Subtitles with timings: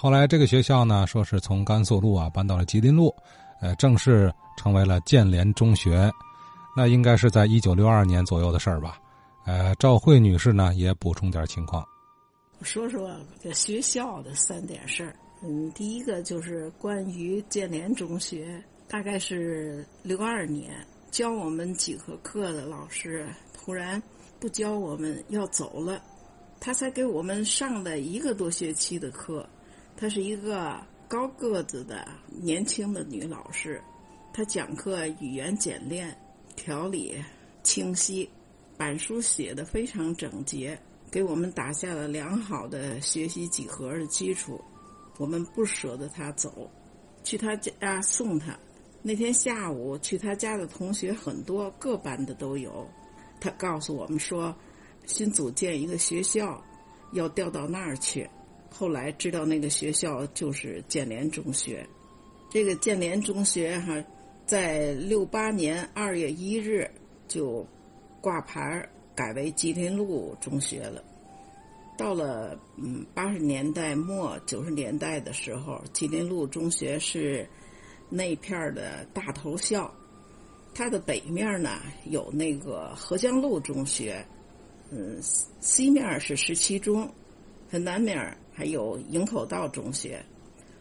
[0.00, 3.12] 后来这个学校呢，说是从甘肃路啊搬到了吉林路，
[3.60, 6.08] 呃，正式成为了建联中学。
[6.76, 8.96] 那应该是在一九六二年左右的事儿吧。
[9.44, 11.84] 呃，赵慧女士呢也补充点情况。
[12.62, 13.10] 说说
[13.42, 15.16] 这学校的三点事儿。
[15.42, 20.70] 嗯，第一个就是关于建联中学，大概是六二年
[21.10, 24.00] 教我们几何课的老师突然
[24.38, 26.00] 不教我们要走了，
[26.60, 29.44] 他才给我们上了一个多学期的课。
[30.00, 33.82] 她是一个高个子的年轻的女老师，
[34.32, 36.16] 她讲课语言简练，
[36.54, 37.16] 条理
[37.64, 38.30] 清晰，
[38.76, 40.78] 板书写的非常整洁，
[41.10, 44.62] 给我们打下了良好的学习几何的基础。
[45.16, 46.70] 我们不舍得她走，
[47.24, 48.56] 去她家送她。
[49.02, 52.88] 那天下午去她家的同学很多，各班的都有。
[53.40, 54.54] 她告诉我们说，
[55.06, 56.62] 新组建一个学校，
[57.14, 58.30] 要调到那儿去。
[58.70, 61.86] 后来知道那个学校就是建联中学，
[62.50, 64.04] 这个建联中学哈，
[64.46, 66.88] 在六八年二月一日
[67.26, 67.66] 就
[68.20, 71.02] 挂牌改为吉林路中学了。
[71.96, 77.48] 到了嗯八十年代末九十年代的时候，吉林路中学是
[78.08, 79.92] 那片儿的大头校。
[80.74, 84.24] 它的北面呢有那个合江路中学，
[84.92, 85.18] 嗯，
[85.60, 87.10] 西面是十七中，
[87.70, 88.36] 它南面。
[88.58, 90.20] 还有营口道中学，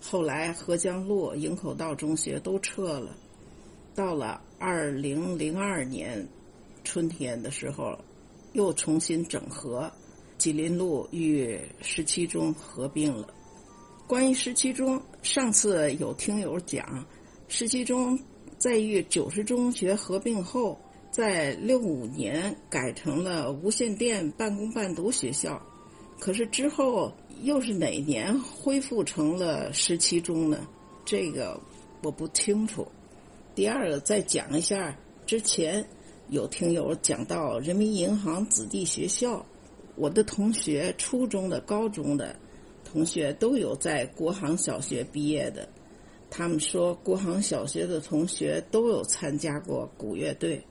[0.00, 3.16] 后来合江路、营口道中学都撤了。
[3.94, 6.26] 到了二零零二年
[6.82, 7.96] 春天的时候，
[8.54, 9.88] 又重新整合，
[10.36, 13.28] 吉林路与十七中合并了。
[14.08, 17.06] 关于十七中，上次有听友讲，
[17.46, 18.18] 十七中
[18.58, 20.76] 在与九十中学合并后，
[21.12, 25.64] 在六五年改成了无线电半工半读学校，
[26.20, 27.12] 可是之后。
[27.42, 30.68] 又是哪年恢复成了十七中呢？
[31.06, 31.58] 这个
[32.02, 32.86] 我不清楚。
[33.54, 35.82] 第二个再讲一下，之前
[36.28, 39.42] 有听友讲到人民银行子弟学校，
[39.96, 42.36] 我的同学初中的、高中的
[42.84, 45.66] 同学都有在国航小学毕业的，
[46.28, 50.62] 他们说国航小学的同学都有参加过鼓乐队，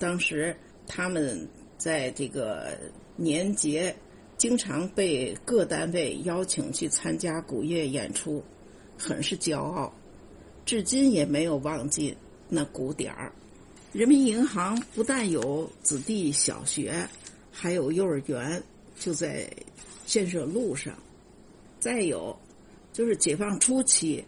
[0.00, 0.52] 当时
[0.84, 2.76] 他们在这个
[3.14, 3.94] 年节。
[4.38, 8.42] 经常被各单位邀请去参加古乐演出，
[8.96, 9.92] 很是骄傲，
[10.64, 12.16] 至今也没有忘记
[12.48, 13.32] 那鼓点儿。
[13.92, 17.04] 人民银行不但有子弟小学，
[17.50, 18.62] 还有幼儿园，
[18.96, 19.50] 就在
[20.06, 20.94] 建设路上。
[21.80, 22.36] 再有，
[22.92, 24.24] 就是解放初期，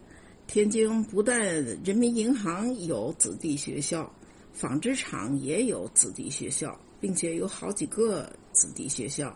[0.49, 1.39] 天津不但
[1.85, 4.13] 人民银行有子弟学校，
[4.53, 9.33] 纺织厂也有子弟学校，并且有好几个子弟学校。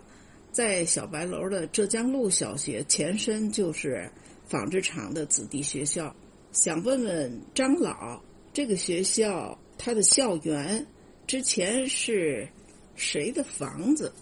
[0.54, 4.08] 在小白楼的浙江路小学前身就是
[4.46, 6.14] 纺织厂的子弟学校，
[6.52, 8.22] 想问问张老，
[8.52, 10.86] 这个学校它的校园
[11.26, 12.48] 之前是
[12.94, 14.12] 谁的房子？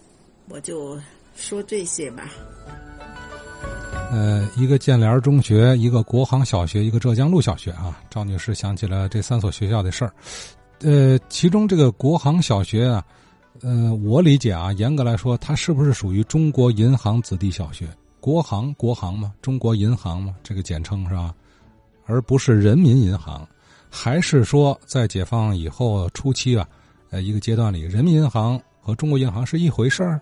[0.49, 0.99] 我就
[1.37, 2.31] 说这些吧。
[4.11, 8.01] 呃，一个建联中学，一个国航小学，一个浙江路小学啊。
[8.09, 10.15] 赵女士想起了这三所学校的事儿。
[10.81, 13.05] 呃，其中这个国航小学啊。
[13.61, 17.87] 呃，我理解啊，严格来说，它是不是属于中国银行子弟小学？
[18.19, 21.35] 国行，国行嘛，中国银行嘛，这个简称是吧？
[22.07, 23.47] 而不是人民银行，
[23.91, 26.69] 还是说在解放以后初期啊，
[27.11, 30.21] 呃，一个阶段里，人民银行和中国银行是一回事儿？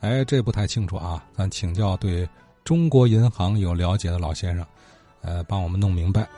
[0.00, 2.28] 哎，这不太清楚啊，咱请教对
[2.62, 4.64] 中国银行有了解的老先生，
[5.22, 6.28] 呃，帮我们弄明白。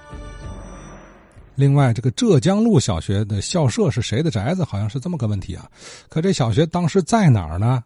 [1.61, 4.65] 另外，这个浙江路小学的校舍是谁的宅子？
[4.65, 5.71] 好像是这么个问题啊。
[6.09, 7.85] 可这小学当时在哪儿呢？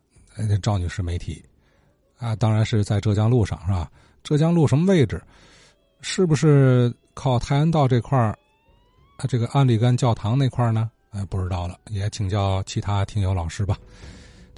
[0.63, 1.45] 赵女士没提。
[2.17, 3.91] 啊，当然是在浙江路上，是吧？
[4.23, 5.21] 浙江路什么位置？
[6.03, 8.31] 是不是靠泰安道这块儿？
[9.17, 10.89] 啊，这个安里干教堂那块儿呢？
[11.11, 13.77] 哎，不知道了，也请教其他听友老师吧。